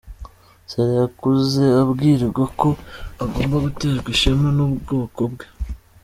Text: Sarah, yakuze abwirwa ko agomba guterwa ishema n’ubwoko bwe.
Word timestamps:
Sarah, 0.69 0.95
yakuze 1.03 1.63
abwirwa 1.81 2.43
ko 2.59 2.69
agomba 3.23 3.55
guterwa 3.65 4.07
ishema 4.15 4.47
n’ubwoko 4.57 5.21
bwe. 5.31 5.45